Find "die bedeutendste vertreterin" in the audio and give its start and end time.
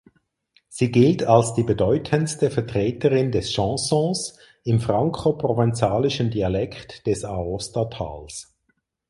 1.53-3.31